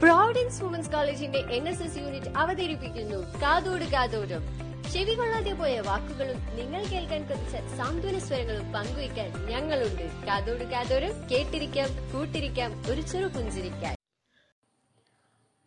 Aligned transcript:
Providence 0.00 0.62
women's 0.62 0.90
കോളേജിന്റെ 0.90 1.38
N 1.56 1.68
S 1.68 1.82
S 1.82 1.98
unit 1.98 2.30
അവതരിപ്പിക്കുന്നു. 2.42 3.18
കാതോട് 3.42 3.84
കാതോടും. 3.84 4.42
ചെവി 4.92 5.14
കൊള്ളാതെ 5.18 5.52
പോയ 5.60 5.74
വാക്കുകളും 5.86 6.38
നിങ്ങൾ 6.58 6.82
കേൾക്കാൻ 6.90 7.22
കൊതിച്ച 7.28 7.54
സാന്ത്വന 7.78 8.18
സ്വരങ്ങളും 8.18 8.66
പങ്കുവയ്ക്കാൻ 8.72 9.28
ഞങ്ങളുണ്ട്. 9.50 10.04
കാതോട് 10.26 10.64
കാതോടും 10.72 11.12
കേട്ടിരിക്കാം 11.30 11.88
കൂട്ടിരിക്കാം 12.12 12.72
ഒരു 12.90 13.00
ചെറു 13.12 13.28
പുഞ്ചിരിക്കാൻ. 13.36 13.94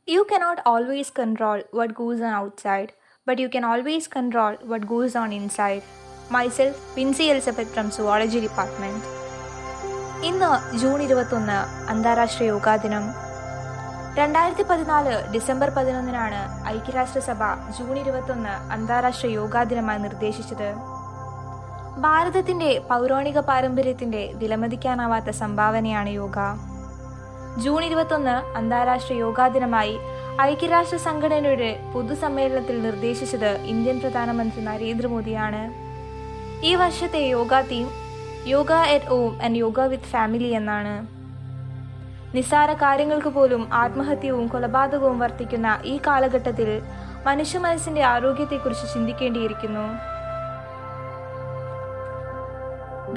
You 0.07 0.21
cannot 0.29 0.59
always 0.69 1.09
control 1.19 1.59
what 1.77 1.89
goes 2.01 2.19
on 2.27 2.33
outside, 2.41 2.91
but 3.27 3.41
you 3.41 3.47
can 3.55 3.65
always 3.71 4.09
control 4.15 4.53
what 4.71 4.87
goes 4.91 5.17
on 5.17 5.33
inside 5.39 5.81
Myself, 6.35 6.75
Vincy 6.95 7.23
Elizabeth 7.23 7.73
from 7.75 7.89
zoology 7.97 8.39
department 8.39 9.05
ഇന്ന് 10.29 10.51
ജൂൺ 10.77 11.01
ഇരുപത്തൊന്ന് 11.07 11.59
അന്താരാഷ്ട്ര 11.91 12.43
യോഗാ 12.43 12.75
ദിനം. 12.85 13.05
രണ്ടായിരത്തി 14.19 14.63
പതിനാല് 14.69 15.11
ഡിസംബർ 15.33 15.69
പതിനൊന്നിനാണ് 15.69 16.39
ഐക്യരാഷ്ട്രസഭ 16.67 17.41
ജൂൺ 17.75 17.99
ഇരുപത്തൊന്ന് 17.99 18.53
അന്താരാഷ്ട്ര 18.73 19.27
യോഗാ 19.27 19.63
ദിനമായി 19.63 19.99
നിർദ്ദേശിച്ചത്. 19.99 20.69
ഭാരതത്തിന്റെ 21.97 22.69
പൗരാണിക 22.89 23.39
പാരമ്പര്യത്തിന്റെ 23.39 24.31
വിലമതിക്കാനാവാത്ത 24.41 25.29
സംഭാവനയാണ് 25.29 26.09
യോഗ. 26.09 26.37
ജൂൺ 27.63 27.83
ഇരുപത്തൊന്ന് 27.83 28.35
അന്താരാഷ്ട്ര 28.57 29.13
യോഗാ 29.13 29.47
ദിനമായി 29.47 29.95
ഐക്യരാഷ്ട്ര 30.41 30.97
സംഘടനയുടെ 30.97 31.71
പൊതുസമ്മേളനത്തിൽ 31.93 32.83
നിർദ്ദേശിച്ചത് 32.83 33.51
ഇന്ത്യൻ 33.73 33.99
പ്രധാനമന്ത്രി 33.99 34.63
നരേന്ദ്രമോദിയാണ്. 34.65 35.63
ഈ 36.65 36.75
വർഷത്തെ 36.75 37.21
yoga 37.27 37.61
theme 37.71 37.87
yoga 38.55 38.71
at 38.95 39.11
home 39.19 39.41
and 39.43 39.57
yoga 39.57 39.79
with 39.93 40.11
family 40.15 40.51
എന്നാണ്. 40.59 41.18
നിസ്സാര 42.35 42.73
കാര്യങ്ങൾക്ക് 42.73 43.29
പോലും 43.29 43.73
ആത്മഹത്യവും 43.73 44.47
കൊലപാതകവും 44.47 45.19
വർദ്ധിക്കുന്ന 45.19 45.79
ഈ 45.85 45.99
കാലഘട്ടത്തിൽ 46.07 46.69
മനുഷ്യ 47.25 47.59
മനസ്സിന്റെ 47.59 48.03
ആരോഗ്യത്തെക്കുറിച്ച് 48.03 48.93
ചിന്തിക്കേണ്ടിയിരിക്കുന്നു. 48.93 49.85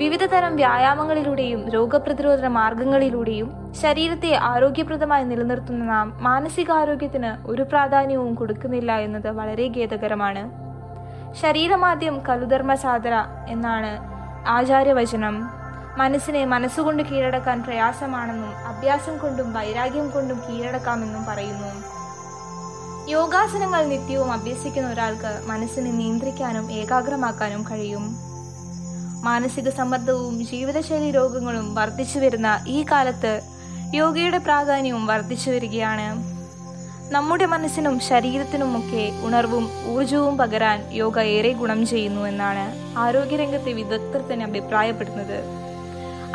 വിവിധ 0.00 0.24
തരം 0.24 0.56
വ്യായാമങ്ങളിലൂടെയും 0.56 1.68
രോഗപ്രതിരോധ 1.68 2.46
മാർഗങ്ങളിലൂടെയും 2.46 3.72
ശരീരത്തെ 3.82 4.34
ആരോഗ്യപ്രദമായി 4.34 5.24
നിലനിർത്തുന്ന 5.24 5.84
നാം 5.84 6.16
മാനസികാരോഗ്യത്തിന് 6.20 7.46
ഒരു 7.46 7.62
പ്രാധാന്യവും 7.62 8.34
കൊടുക്കുന്നില്ല 8.34 8.92
എന്നത് 8.92 9.28
വളരെ 9.28 9.68
ഖേദകരമാണ്. 9.76 10.42
ശരീരമാദ്യം 11.42 12.22
കലുധർമ്മ 12.28 12.74
സാധന 12.74 13.16
എന്നാണ് 13.48 13.92
ആചാര്യവചനം 14.48 15.61
മനസ്സിനെ 15.96 16.44
മനസ്സുകൊണ്ട് 16.44 17.02
കീഴടക്കാൻ 17.02 17.62
പ്രയാസമാണെന്നും 17.62 18.66
അഭ്യാസം 18.66 19.18
കൊണ്ടും 19.18 19.52
വൈരാഗ്യം 19.52 20.10
കൊണ്ടും 20.10 20.42
കീഴടക്കാമെന്നും 20.48 21.24
പറയുന്നു. 21.24 21.72
യോഗാസനങ്ങൾ 23.10 23.84
നിത്യവും 23.84 24.32
അഭ്യസിക്കുന്ന 24.32 24.90
ഒരാൾക്ക് 24.90 25.46
മനസ്സിനെ 25.46 25.90
നിയന്ത്രിക്കാനും 25.90 26.72
ഏകാഗ്രമാക്കാനും 26.72 27.62
കഴിയും. 27.70 28.16
മാനസിക 29.24 29.70
സമ്മർദ്ദവും 29.70 30.46
ജീവിതശൈലി 30.46 31.10
രോഗങ്ങളും 31.10 31.74
വർദ്ധിച്ചു 31.74 32.18
വരുന്ന 32.18 32.64
ഈ 32.66 32.84
കാലത്ത് 32.90 33.42
യോഗയുടെ 33.94 34.38
പ്രാധാന്യവും 34.38 35.06
വർദ്ധിച്ചു 35.06 35.50
വരികയാണ്. 35.50 36.32
നമ്മുടെ 37.12 37.46
മനസ്സിനും 37.46 38.00
ശരീരത്തിനുമൊക്കെ 38.00 39.12
ഉണർവും 39.26 39.70
ഊർജവും 39.86 40.38
പകരാൻ 40.38 40.92
യോഗ 40.92 41.18
ഏറെ 41.18 41.52
ഗുണം 41.52 41.86
ചെയ്യുന്നു 41.86 42.20
എന്നാണ് 42.20 42.98
ആരോഗ്യരംഗത്തെ 42.98 43.72
വിദഗ്ധർ 43.72 44.20
തന്നെ 44.20 44.46
അഭിപ്രായപ്പെടുന്നത്. 44.46 45.61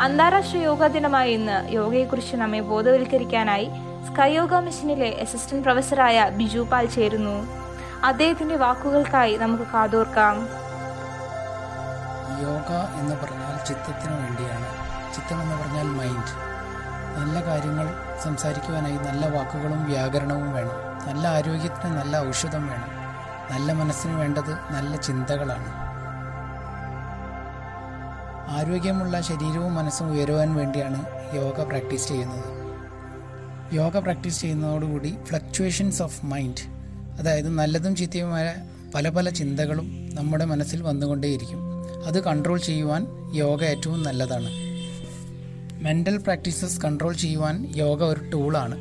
അന്താരാഷ്ട്ര 0.00 0.58
യോഗാ 0.58 0.86
ദിനമായ 0.86 1.28
ഇന്ന് 1.28 1.72
യോഗയെക്കുറിച്ച് 1.72 2.36
നമ്മെ 2.36 2.60
ബോധവൽക്കരിക്കാനായി 2.60 3.70
സ്കൈ 4.06 4.32
യോഗ 4.32 4.54
മിഷനിലെ 4.54 5.18
അസിസ്റ്റന്റ് 5.22 5.64
പ്രൊഫസറായ 5.64 6.30
ബിജു 6.30 6.60
പാൽ 6.72 6.86
ചേരുന്നു. 6.86 7.46
അദ്ദേഹത്തിന്റെ 8.04 8.56
വാക്കുകൾക്കായി 8.56 9.36
നമുക്ക് 9.36 9.62
കാതോർക്കാം. 9.62 10.36
യോഗ 12.42 12.70
എന്ന് 13.00 13.16
പറഞ്ഞാൽ 13.16 13.64
ചിത്തത്തിന് 13.66 14.12
വേണ്ടിയാണ്. 14.12 14.68
ചിത്തം 15.14 15.42
എന്ന് 15.42 15.56
പറഞ്ഞാൽ 15.62 15.84
മൈൻഡ് 15.84 16.34
നല്ല 17.18 17.46
കാര്യങ്ങൾ 17.46 17.88
സംസാരിക്കുവാനായി 18.24 18.96
നല്ല 18.96 19.28
വാക്കുകളും 19.28 19.84
വ്യാകരണവും 19.84 20.52
വേണം. 20.52 21.08
നല്ല 21.08 21.28
ആരോഗ്യത്തിന് 21.28 21.98
നല്ല 21.98 22.16
ഔഷധം 22.28 22.66
വേണം. 22.66 22.90
നല്ല 23.50 23.72
മനസ്സിന് 23.72 24.14
വേണ്ടത് 24.14 24.50
നല്ല 24.50 24.96
ചിന്തകളാണ്. 24.96 25.87
ആരോഗ്യമുള്ള 28.48 29.20
ശരീരവും 29.20 29.74
മനസ്സും 29.74 30.10
ഉയരുവാൻ 30.10 30.54
വേണ്ടിയാണ് 30.54 31.04
യോഗ 31.36 31.62
പ്രാക്ടീസ് 31.62 32.08
ചെയ്യുന്നത്. 32.08 32.44
യോഗ 33.74 33.98
പ്രാക്ടീസ് 33.98 34.40
ചെയ്യുന്നതോടുകൂടി 34.40 35.14
ഫ്ലക്ച്വേഷൻസ് 35.24 36.02
ഓഫ് 36.02 36.26
മൈൻഡ് 36.26 36.62
അതായത് 37.18 37.48
നല്ലതും 37.48 37.96
ചീത്തയുമായ 37.96 38.54
പല 38.94 39.08
പല 39.08 39.28
ചിന്തകളും 39.28 40.10
നമ്മുടെ 40.14 40.44
മനസ്സിൽ 40.44 40.82
വന്നുകൊണ്ടേയിരിക്കും. 40.82 41.60
അത് 42.04 42.24
കൺട്രോൾ 42.24 42.58
ചെയ്യുവാൻ 42.58 43.06
യോഗ 43.34 43.64
ഏറ്റവും 43.64 44.02
നല്ലതാണ്. 44.02 44.50
മെന്റൽ 45.84 46.16
പ്രാക്ടീസസ് 46.16 46.80
കൺട്രോൾ 46.80 47.12
ചെയ്യുവാൻ 47.12 47.72
യോഗ 47.76 48.02
ഒരു 48.02 48.30
ടൂളാണ്. 48.30 48.78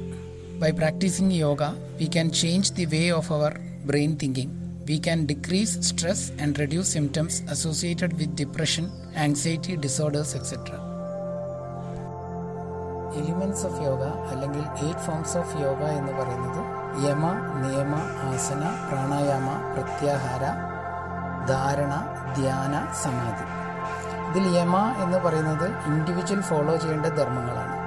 By 0.60 0.72
practising 0.72 1.32
yoga 1.32 1.64
we 1.98 2.06
can 2.06 2.30
change 2.30 2.74
the 2.74 2.86
way 2.86 3.10
of 3.10 3.34
our 3.34 3.60
brain 3.86 4.18
thinking. 4.24 4.67
We 4.90 5.02
can 5.06 5.26
decrease 5.26 5.82
stress 5.82 6.32
and 6.42 6.60
reduce 6.60 6.94
symptoms 6.94 7.44
associated 7.52 8.16
with 8.16 8.34
depression 8.34 8.92
anxiety 9.24 9.76
disorders 9.76 10.36
etcetera 10.36 10.74
elements 13.20 13.66
of 13.66 13.82
yoga 13.84 14.04
അല്ലെങ്കിൽ 14.04 14.62
eight 14.62 15.00
forms 15.00 15.38
of 15.38 15.62
yoga 15.62 15.82
എന്ന് 15.84 16.12
പറയുന്നത് 16.12 16.62
യമ 17.10 17.32
നിയമ 17.64 17.96
ആസന 18.28 18.62
പ്രാണായാമ 18.92 19.74
പ്രത്യാഹാര 19.74 20.44
ധാരണ 21.48 21.94
ധ്യാന 22.36 22.88
സമാധി. 23.04 23.46
ഇതിൽ 24.30 24.58
യമ 24.58 24.78
എന്ന് 25.04 25.18
പറയുന്നത് 25.18 25.68
ഇൻഡിവിജ്വൽ 25.88 26.42
ഫോളോ 26.42 26.78
ചെയ്യേണ്ട 26.78 27.06
ധർമ്മങ്ങളാണ്. 27.06 27.78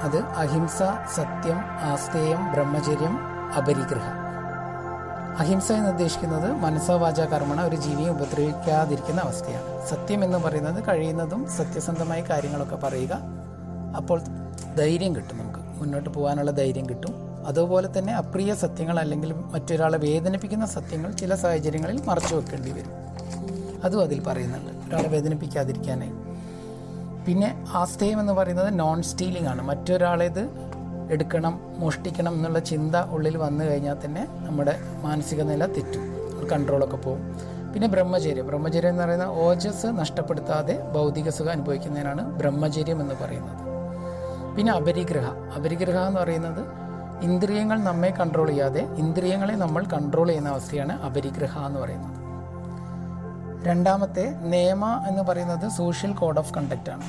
അത് 0.00 0.22
അഹിംസ 0.22 0.78
സത്യം 1.16 1.60
ആസ്തേയം 1.92 2.52
ബ്രഹ്മചര്യം 2.52 3.18
അപരിഗ്രഹം. 3.58 4.27
അഹിംസ 5.38 5.72
എന്ന് 5.72 5.90
ഉദ്ദേശിക്കുന്നത് 5.90 6.52
മനസ്സോ 6.52 6.96
വാച 6.96 7.20
കർമ്മണ 7.20 7.62
ഒരു 7.62 7.76
ജീവിയെ 7.76 8.08
ഉപദ്രവിക്കാതിരിക്കുന്ന 8.08 9.20
അവസ്ഥയാണ്. 9.20 9.88
സത്യം 9.88 10.24
എന്ന് 10.24 10.38
പറയുന്നത് 10.38 10.84
കഴിയുന്നതും 10.88 11.48
സത്യസന്ധമായ 11.50 12.20
കാര്യങ്ങളൊക്കെ 12.20 12.76
പറയുക. 12.76 13.18
അപ്പോൾ 13.96 14.20
ധൈര്യം 14.78 15.16
കിട്ടും 15.16 15.38
നമുക്ക്. 15.38 15.58
മുന്നോട്ട് 15.58 16.10
പോകാനുള്ള 16.10 16.50
ധൈര്യം 16.50 16.88
കിട്ടും. 16.88 17.14
അതുപോലെ 17.46 17.98
തന്നെ 17.98 18.14
അപ്രിയ 18.14 18.54
സത്യങ്ങൾ 18.54 18.98
അല്ലെങ്കിൽ 18.98 19.32
മറ്റൊരാളെ 19.32 19.98
വേദനിപ്പിക്കുന്ന 19.98 20.66
സത്യങ്ങൾ 20.66 21.12
ചില 21.12 21.34
സാഹചര്യങ്ങളിൽ 21.34 22.02
മറച്ചു 22.02 22.34
വെക്കേണ്ടി 22.34 22.70
വരും. 22.70 22.92
അതും 23.84 24.00
അതിൽ 24.00 24.22
പറയുന്നുണ്ട്. 24.22 24.88
ഒരാളെ 24.88 25.08
വേദനിപ്പിക്കാതിരിക്കാനായി. 25.08 26.12
പിന്നെ 27.26 27.64
ആസ്തേയം 27.74 28.20
എന്ന് 28.20 28.32
പറയുന്നത് 28.32 28.80
നോൺ 28.80 29.02
സ്റ്റീലിംഗ് 29.02 29.48
ആണ്. 29.48 29.62
മറ്റൊരാളേത് 29.62 30.67
എടുക്കണം 31.10 31.60
മോഷ്ടിക്കണം 31.78 32.32
എന്നുള്ള 32.32 32.58
ചിന്ത 32.58 32.96
ഉള്ളിൽ 32.96 33.36
വന്നു 33.36 33.64
കഴിഞ്ഞാൽ 33.64 33.96
തന്നെ 34.04 34.28
നമ്മുടെ 34.30 34.78
മാനസിക 35.02 35.42
നില 35.42 35.66
തെറ്റും. 35.66 36.18
കൺട്രോളൊക്കെ 36.48 36.96
പോകും 36.96 37.36
പിന്നെ 37.74 37.88
ബ്രഹ്മചര്യം. 37.88 38.46
ബ്രഹ്മചര്യം 38.46 38.90
എന്ന് 38.90 39.04
പറയുന്ന 39.04 39.22
ഓജസ് 39.22 39.86
നഷ്ടപ്പെടുത്താതെ 39.86 40.92
ഭൗതിക 40.92 41.28
സുഖം 41.28 41.50
അനുഭവിക്കുന്നതിനാണ് 41.50 42.38
ബ്രഹ്മചര്യം 42.38 43.00
എന്ന് 43.00 43.14
പറയുന്നത്. 43.14 43.68
പിന്നെ 44.56 44.72
അപരിഗ്രഹ. 44.72 45.24
അപരിഗ്രഹ 45.56 45.98
എന്ന് 45.98 46.20
പറയുന്നത് 46.20 46.88
ഇന്ദ്രിയങ്ങൾ 47.22 47.82
നമ്മെ 47.82 48.08
കൺട്രോൾ 48.08 48.48
ചെയ്യാതെ 48.48 48.80
ഇന്ദ്രിയങ്ങളെ 48.80 49.54
നമ്മൾ 49.54 49.84
കൺട്രോൾ 49.84 50.26
ചെയ്യുന്ന 50.26 50.48
അവസ്ഥയാണ് 50.48 51.02
അപരിഗ്രഹ 51.02 51.58
എന്ന് 51.58 51.80
പറയുന്നത്. 51.80 52.18
രണ്ടാമത്തെ 53.66 54.34
നിയമ 54.42 55.04
എന്ന് 55.08 55.22
പറയുന്നത് 55.22 55.70
സോഷ്യൽ 55.70 56.12
കോഡ് 56.12 56.38
ഓഫ് 56.38 56.54
കണ്ടക്റ്റ് 56.54 56.90
ആണ്. 56.90 57.02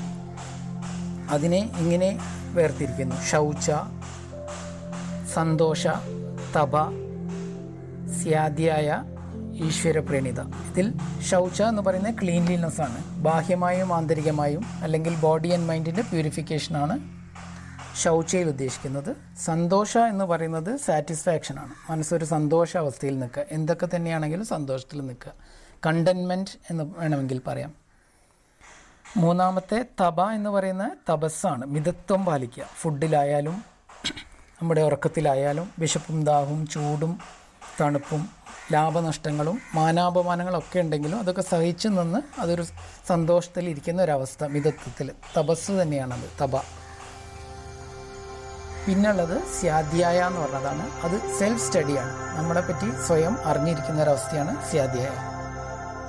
അതിനെ 1.31 1.69
ഇങ്ങനെ 1.77 2.19
വേർതിരിക്കുന്നു. 2.53 3.15
ശൗച 3.21 3.71
സന്തോഷ 5.34 5.87
തപ 6.55 6.72
സ്യാദ്യായ 8.22 9.03
ഈശ്വരപ്രേണിത 9.66 10.41
ഇതിൽ 10.41 10.93
ശൗച 11.22 11.61
എന്ന് 11.61 11.81
പറയുന്നത് 11.81 12.13
ക്ലീൻലിനെസ് 12.13 12.81
ആണ്. 12.81 13.22
ബാഹ്യമായും 13.22 13.93
ആന്തരികമായും 13.93 14.66
അല്ലെങ്കിൽ 14.81 15.16
ബോഡി 15.16 15.49
ആൻഡ് 15.49 15.66
മൈൻഡിന്റെ 15.66 16.01
പ്യൂരിഫിക്കേഷനാണ് 16.01 16.99
ശൗചയിൽ 18.01 18.47
ഉദ്ദേശിക്കുന്നത്. 18.47 19.16
സന്തോഷ 19.43 19.97
എന്ന് 19.97 20.25
പറയുന്നത് 20.25 20.78
സാറ്റിസ്ഫാക്ഷൻ 20.78 21.59
ആണ്. 21.59 21.91
മനസ്സൊരു 21.91 22.25
സന്തോഷ 22.25 22.78
അവസ്ഥയിൽ 22.78 23.19
നിൽക്കുക. 23.19 23.43
എന്തൊക്കെ 23.52 23.87
തന്നെയാണെങ്കിലും 23.95 24.45
സന്തോഷത്തിൽ 24.45 25.02
നിൽക്കുക. 25.02 25.31
കണ്ടൻമെന്റ് 25.85 26.57
എന്ന് 26.69 26.84
വേണമെങ്കിൽ 26.97 27.41
പറയാം. 27.47 27.89
മൂന്നാമത്തെ 29.17 29.85
തപ 30.02 30.29
എന്ന് 30.29 30.50
പറയുന്ന 30.50 30.96
തപസ്സാണ്. 31.09 31.66
മിതത്വം 31.66 32.26
പാലിക്കുക. 32.26 32.64
ഫുഡിലായാലും 32.82 33.64
നമ്മുടെ 34.61 34.82
ഉറക്കത്തിലായാലും 34.82 35.72
വിശപ്പും 35.79 36.23
ദാഹവും 36.23 36.67
ചൂടും 36.67 37.20
തണുപ്പും 37.82 38.29
ലാഭനഷ്ടങ്ങളും 38.72 39.61
മാനാപമാനങ്ങളൊക്കെ 39.76 40.79
ഉണ്ടെങ്കിലും 40.79 41.20
അതൊക്കെ 41.20 41.41
സഹിച്ചു 41.41 41.88
നിന്ന് 41.88 42.41
അതൊരു 42.41 42.66
സന്തോഷത്തിൽ 43.08 43.70
ഇരിക്കുന്ന 43.70 44.02
ഒരവസ്ഥ 44.02 44.44
മിതത്വത്തിൽ. 44.44 45.12
തപസ് 45.38 45.72
തന്നെയാണത് 45.72 46.44
തപ. 46.44 46.58
പിന്നുള്ളത് 48.88 49.44
സ്വാധ്യായ 49.44 50.20
എന്ന് 50.20 50.41
പറഞ്ഞതാണ്. 50.41 50.91
അത് 51.02 51.40
സെൽഫ് 51.40 51.62
സ്റ്റഡിയാണ് 51.62 52.38
നമ്മളെ 52.38 52.62
പറ്റി 52.62 53.08
സ്വയം 53.08 53.38
അറിഞ്ഞിരിക്കുന്ന 53.44 54.03
ഒരവസ്ഥയാണ് 54.03 54.72
സ്വാധ്യായ 54.72 55.12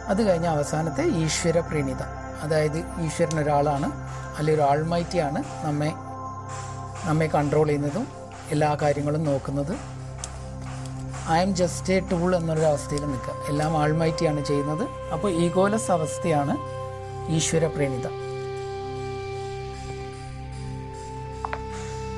അത് 0.07 0.23
കഴിഞ്ഞ 0.23 0.47
അവസാനത്തെ 0.47 1.05
ഈശ്വര 1.05 1.61
പ്രണീത 1.61 2.20
അതായത് 2.41 2.79
ഈശ്വരൻ 2.79 3.41
ഒരാളാണ് 3.41 3.89
അല്ലെങ്കിൽ 4.39 4.63
ഒരു 4.63 4.71
ആൾമൈറ്റിയാണ് 4.71 5.41
നമ്മെ 5.67 5.93
നമ്മെ 7.05 7.27
കൺട്രോൾ 7.27 7.67
ചെയ്യുന്നതും 7.67 8.07
എല്ലാ 8.51 8.77
കാര്യങ്ങളും 8.83 9.25
നോക്കുന്നത്. 9.25 9.75
I 11.31 11.39
M 11.43 11.57
just 11.57 11.93
a 11.93 12.01
tool 12.01 12.37
എന്നൊരു 12.37 12.61
അവസ്ഥയിൽ 12.61 13.05
നിൽക്കുക. 13.07 13.35
എല്ലാം 13.49 13.77
ആൾമൈറ്റിയാണ് 13.77 14.45
ചെയ്യുന്നത്. 14.45 14.85
അപ്പോൾ 15.13 15.33
ഈഗോലസ് 15.33 15.91
അവസ്ഥയാണ് 15.91 16.57
ഈശ്വര 17.33 17.67
പ്രേണിത 17.67 18.07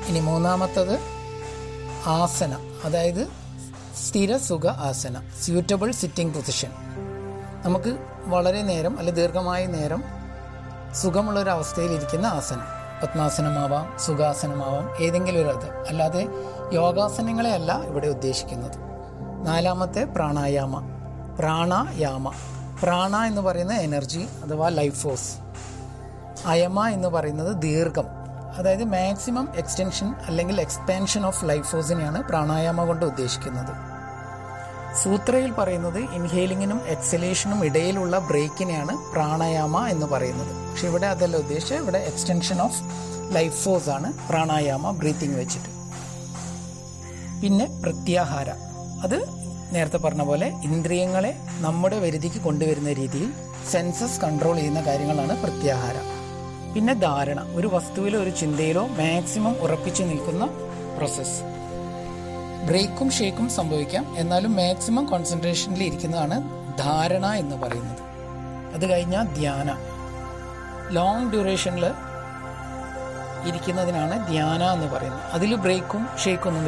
ഇനി 0.09 0.19
മൂന്നാമത്തത് 0.19 0.95
ആസന. 2.05 2.53
അതായത് 2.85 3.27
സ്ഥിരസുഖ 4.05 4.67
ആസന. 4.67 5.15
സ്യൂറ്റബിൾ 5.43 5.91
സിറ്റിംഗ് 5.91 6.33
പൊസിഷൻ 6.33 6.71
നമുക്ക് 7.65 7.97
വളരെ 8.25 8.61
നേരം 8.61 8.97
അല്ലെ 8.97 9.13
ദീർഘമായ 9.13 9.65
നേരം 9.65 10.03
സുഖമുള്ള 10.95 11.39
ഒരു 11.39 11.49
അവസ്ഥയിൽ 11.49 11.91
ഇരിക്കുന്ന 11.91 12.25
ആസനം. 12.25 12.83
പത്മാസനമാവാം 13.03 13.99
സുഖാസനമാവാം 13.99 15.03
ഏതെങ്കിലും 15.03 15.41
ഒരു 15.41 15.57
അത് 15.57 15.87
അല്ലാതെ 15.87 16.27
യോഗാസനങ്ങളെയല്ല 16.73 17.81
ഇവിടെ 17.81 18.07
ഉദ്ദേശിക്കുന്നത്. 18.07 18.77
നാലാമത്തെ 19.47 20.03
പ്രാണായാമ. 20.03 20.79
പ്രാണായാമ. 21.39 22.31
പ്രാണ 22.83 23.17
എന്ന് 23.17 23.41
പറയുന്ന 23.41 23.73
എനർജി 23.73 24.27
അഥവാ 24.43 24.69
ലൈഫ് 24.69 24.95
ഫോഴ്സ് 24.95 25.35
അയമ 26.45 26.87
എന്ന് 26.87 27.07
പറയുന്നത് 27.07 27.55
ദീർഘം. 27.61 28.05
അതായത് 28.57 28.83
മാക്സിമം 28.83 29.49
എക്സ്റ്റൻഷൻ 29.55 30.15
അല്ലെങ്കിൽ 30.25 30.61
എക്സ്പാൻഷൻ 30.61 31.25
ഓഫ് 31.25 31.45
ലൈഫ് 31.45 31.71
ഫോഴ്സിനെയാണ് 31.71 32.23
പ്രാണായാമ 32.23 32.85
കൊണ്ട് 32.85 33.05
ഉദ്ദേശിക്കുന്നത്. 33.05 33.92
സൂത്രയിൽ 35.01 35.51
പറയുന്നത് 35.51 35.99
ഇൻഹേലിങ്ങിനും 35.99 36.81
എക്സലേഷനും 36.87 37.65
ഇടയിലുള്ള 37.65 38.19
ബ്രേക്കിനെയാണ് 38.19 39.11
പ്രാണായാമ 39.11 39.87
എന്ന് 39.87 40.05
പറയുന്നത്. 40.05 40.69
പക്ഷെ 40.71 40.87
ഇവിടെ 40.87 41.07
അതല്ല 41.07 41.37
ഉദ്ദേശിച്ചത്. 41.37 41.77
ഇവിടെ 41.77 41.97
എക്സ്റ്റൻഷൻ 41.97 42.61
ഓഫ് 42.61 42.81
ലൈഫ് 43.35 43.63
ഫോഴ്സ് 43.63 43.89
ആണ് 43.89 44.13
പ്രാണായാമ 44.29 44.91
ബ്രീത്തിങ് 44.91 45.39
വെച്ചിട്ട്. 45.39 45.69
പിന്നെ 47.41 47.65
പ്രത്യാഹാര. 47.65 48.49
അത് 49.03 49.25
നേരത്തെ 49.75 49.97
പറഞ്ഞ 49.97 50.21
പോലെ 50.21 50.47
ഇന്ദ്രിയങ്ങളെ 50.47 51.37
നമ്മുടെ 51.59 51.99
വരുതിക്ക് 51.99 52.41
കൊണ്ടുവരുന്ന 52.41 52.93
രീതിയിൽ 52.93 53.33
സെൻസസ് 53.71 54.21
കൺട്രോൾ 54.21 54.55
ചെയ്യുന്ന 54.55 54.81
കാര്യങ്ങളാണ് 54.81 55.43
പ്രത്യാഹാര. 55.43 55.95
പിന്നെ 56.73 56.93
ധാരണ. 56.93 57.53
ഒരു 57.55 57.67
വസ്തുവിലോ 57.67 58.19
ഒരു 58.19 58.29
ചിന്തയിലോ 58.29 58.87
മാക്സിമം 58.87 59.55
ഉറപ്പിച്ചു 59.61 60.03
നിൽക്കുന്ന 60.03 60.45
പ്രോസസ്സ്. 60.97 61.62
ബ്രേക്കും 62.67 63.11
ഷേക്കും 63.11 63.49
സംഭവിക്കാം. 63.49 64.17
എന്നാലും 64.17 64.55
മാക്സിമം 64.55 65.05
കോൺസെൻട്രേഷനിൽ 65.05 65.83
ഇരിക്കുന്നതാണ് 65.83 66.43
ധാരണ 66.77 67.25
എന്ന് 67.25 67.55
പറയുന്നത്. 67.55 68.01
അത് 68.73 68.89
കഴിഞ്ഞാൽ 68.89 69.23
ധ്യാന. 69.23 69.77
ലോങ് 70.89 71.31
ഡ്യൂറേഷനിൽ 71.31 71.85
ഇരിക്കുന്നതിനാണ് 73.45 74.27
ധ്യാന 74.27 74.63
എന്ന് 74.63 74.87
പറയുന്നത്. 74.87 75.21
അതിൽ 75.21 75.55
ബ്രേക്കും 75.55 76.07
ഷേക്കും 76.25 76.49
ഒന്നും 76.49 76.63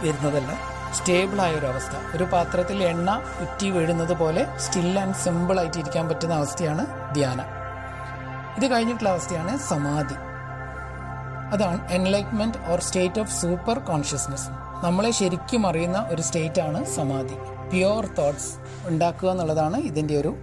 വരുന്നതല്ല. 0.00 0.78
സ്റ്റേബിളായ 0.94 1.54
ഒരു 1.54 1.66
അവസ്ഥ. 1.66 2.16
ഒരു 2.16 2.24
പാത്രത്തിൽ 2.24 2.82
എണ്ണ 2.82 3.20
ഉറ്റി 3.40 3.70
വീഴുന്നത് 3.70 4.16
പോലെ 4.16 4.58
സ്റ്റിൽ 4.58 5.00
ആൻഡ് 5.00 5.14
സിമ്പിൾ 5.14 5.60
ആയിട്ട് 5.60 5.78
ഇരിക്കാൻ 5.78 6.08
പറ്റുന്ന 6.08 6.34
അവസ്ഥയാണ് 6.34 7.14
ധ്യാന. 7.14 7.44
ഇത് 8.56 8.72
കഴിഞ്ഞിട്ടുള്ള 8.72 9.08
അവസ്ഥയാണ് 9.08 9.58
സമാധി. 9.58 10.14
അതാണ് 11.54 11.88
enlightenment 11.92 12.58
or 12.68 12.80
state 12.80 13.20
of 13.20 13.40
super 13.40 13.78
consciousness 13.78 14.67
നമ്മളെ 14.84 15.10
ശരിക്കും 15.10 15.66
അറിയുന്ന 15.66 16.08
ഒരു 16.10 16.22
സ്റ്റേറ്റ് 16.22 16.60
ആണ് 16.60 16.84
സമാധി. 16.84 17.36
പ്യുവർ 17.70 18.06
തോട്ട്സ് 18.18 18.52
ഉണ്ടാക്കുക 18.88 19.30
എന്നുള്ളതാണ് 19.30 19.76
ഇതിന്റെ 19.76 20.16
ഒരു 20.16 20.36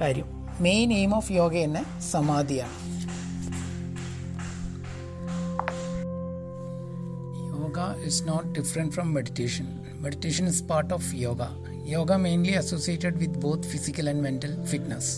കാര്യം. 0.00 0.28
മെയിൻ 0.60 0.92
എയിം 0.92 1.14
ഓഫ് 1.14 1.32
യോഗ 1.32 1.52
തന്നെ 1.64 1.82
സമാധിയാണ്. 2.10 2.76
Yoga 7.60 7.78
is 8.04 8.28
not 8.28 8.58
different 8.58 8.92
from 8.92 9.14
meditation 9.14 9.66
meditation 10.00 10.46
is 10.46 10.62
part 10.62 10.94
of 10.94 11.14
yoga 11.14 11.42
yoga 11.84 12.12
mainly 12.12 12.52
associated 12.52 13.16
with 13.16 13.38
both 13.38 13.62
physical 13.62 14.08
and 14.08 14.22
mental 14.22 14.64
fitness 14.64 15.12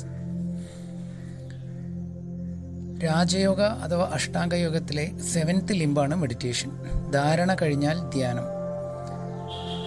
Raja Yoga 3.04 3.60
അഥവാ 3.84 4.04
അഷ്ടാംഗ 4.16 4.54
യോഗത്തിലെ 4.54 5.04
സെവൻത്ത് 5.32 5.74
ലിംബാണ് 5.80 6.14
മെഡിറ്റേഷൻ 6.22 6.70
ധാരണ 7.14 7.50
കഴിഞ്ഞാൽ 7.62 7.96
ധ്യാനം. 8.14 8.46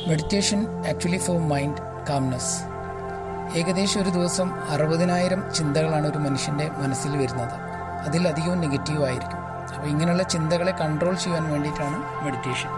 Meditation 0.10 0.60
actually 0.90 1.20
for 1.26 1.38
mind 1.52 1.84
calmness 2.10 2.56
ഏകദേശം 3.60 4.00
ഒരു 4.02 4.10
ദിവസം 4.10 4.48
അറുപതിനായിരം 4.74 5.42
ചിന്തകളാണ് 5.58 6.08
ഒരു 6.12 6.20
മനുഷ്യന്റെ 6.26 6.68
മനസ്സിൽ 6.82 7.14
വരുന്നത്. 7.22 7.56
അതിലധികവും 8.08 8.60
നെഗറ്റീവ് 8.66 9.04
ആയിരിക്കും. 9.10 9.42
അപ്പോൾ 9.76 9.88
ഇങ്ങനെയുള്ള 9.94 10.24
ചിന്തകളെ 10.34 10.74
കൺട്രോൾ 10.82 11.16
ചെയ്യാൻ 11.24 11.46
വേണ്ടിയിട്ടാണ് 11.54 11.98
meditation 12.26 12.72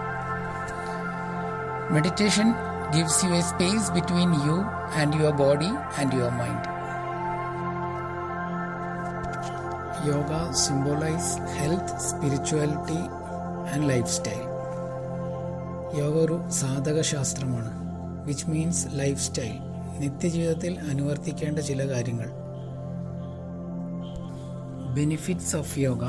meditation 1.94 2.48
gives 2.94 3.20
you 3.26 3.32
a 3.40 3.44
space 3.52 3.92
between 3.96 4.32
you 4.46 4.56
and 5.00 5.16
your 5.20 5.34
body 5.44 5.70
and 6.00 6.14
your 6.18 6.32
mind 6.40 6.67
yoga 10.06 10.52
symbolise 10.52 11.38
health 11.58 11.98
spirituality 11.98 13.00
and 13.74 13.88
lifestyle 14.12 14.44
yoga 15.98 16.16
ഒരു 16.18 16.50
സാധക 16.50 17.00
ശാസ്ത്രമാണ് 17.00 17.70
വിച്ച് 18.26 18.50
മീൻസ് 18.50 18.88
ലൈഫ് 18.92 19.22
സ്റ്റൈൽ 19.22 19.56
നിത്യജീവിതത്തിൽ 20.00 20.78
അനുവർത്തിക്കേണ്ട 20.78 21.58
ചില 21.58 21.88
കാര്യങ്ങൾ. 21.88 22.28
Benefits 24.94 25.56
of 25.56 25.78
yoga 25.78 26.04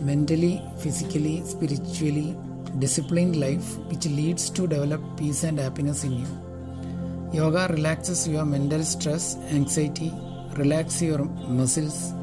mentally 0.00 0.58
physically 0.78 1.42
spiritually 1.50 2.36
disciplined 2.78 3.42
life 3.42 3.88
which 3.88 4.08
leads 4.08 4.52
to 4.58 4.62
develop 4.62 5.18
peace 5.18 5.46
and 5.46 5.60
happiness 5.60 6.06
in 6.06 6.12
you 6.12 6.28
yoga 7.38 7.58
relaxes 7.66 8.28
your 8.28 8.44
mental 8.44 8.82
stress 8.82 9.36
anxiety 9.52 10.12
relax 10.58 11.02
your 11.02 11.22
muscles 11.48 12.17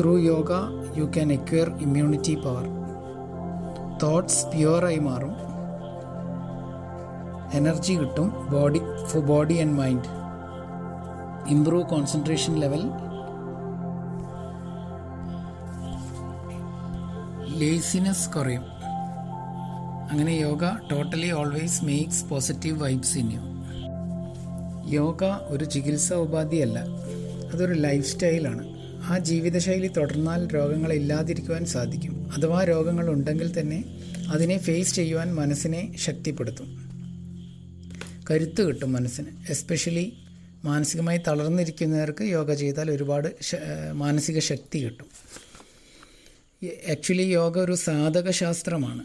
through 0.00 0.18
yoga 0.18 0.52
you 0.98 1.04
can 1.04 1.32
acquire 1.32 1.68
immunity 1.76 2.34
power 2.34 2.66
thoughts 4.02 4.46
പ്യുവറായി 4.46 4.98
മാറും. 4.98 5.34
Energy 7.54 7.92
കിട്ടും. 7.92 8.28
Body 8.50 8.80
for 9.06 9.22
body 9.24 9.54
and 9.54 9.72
mind 9.72 10.08
improve 11.48 11.86
concentration 11.86 12.54
level 12.54 12.82
laziness 17.60 18.30
കുറയും. 18.30 18.62
അങ്ങനെ 20.10 20.30
yoga 20.30 20.64
totally 20.92 21.32
always 21.32 21.84
makes 21.84 22.24
positive 22.30 22.82
vibes 22.82 23.18
in 23.18 23.30
you 23.32 23.42
yoga 24.98 25.24
ഒരു 25.24 25.64
ചികിത്സാ 25.64 26.16
ഉപാധിയല്ല. 26.16 26.78
അതൊരു 27.52 27.72
life 27.72 28.06
സ്റ്റൈലാണ് 28.06 28.79
ആ 29.10 29.18
ജീവിതശൈലി 29.18 29.88
തുടർന്നാൽ 29.88 30.46
രോഗങ്ങൾ 30.46 30.92
ഇല്ലാതിരിക്കുവാൻ 30.92 31.64
സാധിക്കും. 31.66 32.32
അഥവാ 32.32 32.64
രോഗങ്ങൾ 32.64 33.10
ഉണ്ടെങ്കിൽ 33.10 33.60
തന്നെ 33.60 33.84
അതിനെ 34.32 34.58
ഫേസ് 34.58 34.94
ചെയ്യുവാൻ 34.94 35.34
മനസ്സിനെ 35.34 35.82
ശക്തിപ്പെടുത്തും. 35.96 36.68
കരുത്ത് 38.30 38.62
കിട്ടും 38.68 38.92
മനസ്സിന്. 38.92 39.30
എസ്പെഷ്യലി 39.48 40.06
മാനസികമായി 40.64 41.20
തളർന്നിരിക്കുന്നവർക്ക് 41.28 42.24
യോഗ 42.24 42.52
ചെയ്താൽ 42.52 42.90
ഒരുപാട് 42.90 43.28
മാനസിക 43.92 44.38
ശക്തി 44.38 44.78
കിട്ടും. 44.84 45.08
ആക്ച്വലി 46.90 47.22
യോഗ 47.22 47.58
ഒരു 47.58 47.74
സാധക 47.86 48.30
ശാസ്ത്രമാണ് 48.30 49.04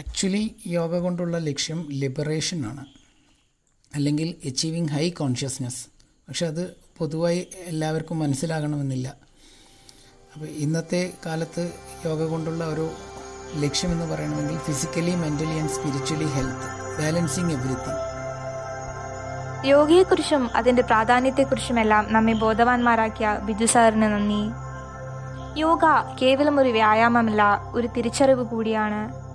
ആക്ച്വലി 0.00 0.56
യോഗ 0.66 0.98
കൊണ്ടുള്ള 0.98 1.38
ലക്ഷ്യം 1.38 1.88
ലിബറേഷൻ 1.90 2.66
ആണ്. 2.66 2.84
അല്ലെങ്കിൽ 3.94 4.34
അച്ചീവിങ് 4.48 4.88
ഹൈ 4.88 5.10
കോൺഷ്യസ്നെസ് 5.10 5.86
പക്ഷെ 6.28 6.46
അത് 6.46 6.76
പൊതുവായി 6.98 7.48
എല്ലാവർക്കും 7.66 8.18
മനസ്സിലാകണമെന്നില്ല. 8.18 9.08
അപ്പോൾ 10.34 10.46
ഇന്നത്തെ 10.46 11.12
കാലത്ത് 11.26 11.72
യോഗ 12.06 12.22
കൊണ്ടുള്ള 12.24 12.64
ഒരു 12.64 12.90
ലക്ഷ്യമെന്ന് 13.56 14.06
പറയണമെങ്കിൽ 14.12 14.58
physically 14.58 15.14
mentally 15.14 15.56
and 15.60 15.70
spiritually 15.70 16.24
health 16.24 16.68
balancing 16.98 17.52
everything 17.52 17.98
യോഗയെക്കുറിച്ചും 19.68 20.50
അതിന്റെ 20.54 20.82
പ്രാധാന്യത്തെക്കുറിച്ചുമെല്ലാം 20.82 22.12
നമ്മെ 22.12 22.32
ബോധവാന്മാരാക്കിയ 22.32 23.38
ബിജു 23.46 23.64
സാറിന് 23.64 24.02
നന്ദി. 24.02 24.42
യോഗ 25.60 25.84
കേവലം 26.22 26.60
ഒരു 26.60 26.68
വ്യായാമമല്ല 26.68 27.42
ഒരു 27.72 27.86
തിരിച്ചറിവ് 27.86 28.44
കൂടിയാണ്. 28.44 29.29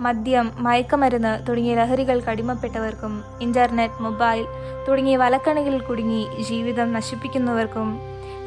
മദ്യം 0.00 0.52
മയക്കമരുന്ന് 0.58 1.32
തുടങ്ങിയ 1.46 1.74
ലഹരികൾക്ക് 1.74 2.30
അടിമപ്പെട്ടവർക്കും 2.32 3.24
ഇന്റർനെറ്റ് 3.40 4.02
മൊബൈൽ 4.02 4.42
തുടങ്ങിയ 4.88 5.16
വലക്കണികളിൽ 5.16 5.80
കുടുങ്ങി 5.80 6.22
ജീവിതം 6.50 6.92
നശിപ്പിക്കുന്നവർക്കും 6.92 7.88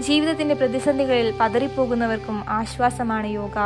ജീവിതത്തിന്റെ 0.07 0.55
പ്രതിസന്ധികളിൽ 0.55 1.27
പതറിപ്പോകുന്നവർക്കും 1.39 2.37
ആശ്വാസമാണ് 2.59 3.27
യോഗ. 3.27 3.57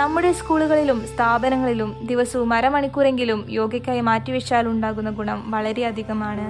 നമ്മുടെ 0.00 0.32
സ്കൂളുകളിലും 0.32 0.98
സ്ഥാപനങ്ങളിലും 1.06 1.96
ദിവസവും 2.10 2.52
അരമണിക്കൂറെങ്കിലും 2.52 3.44
യോഗയ്ക്കായി 3.48 4.00
മാറ്റിവെച്ചാൽ 4.00 4.66
ഉണ്ടാകുന്ന 4.66 5.10
ഗുണം 5.10 5.50
വളരെയധികമാണ് 5.54 6.46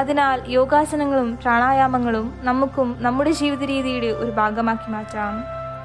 അതിനാൽ 0.00 0.38
യോഗാസനങ്ങളും 0.58 1.36
പ്രാണായാമങ്ങളും 1.42 2.32
നമുക്കും 2.42 2.96
നമ്മുടെ 3.00 3.30
ജീവിത 3.30 3.64
രീതിയുടെ 3.72 4.10
ഒരു 4.22 4.30
ഭാഗമാക്കി 4.30 4.90
മാറ്റാം. 4.90 5.34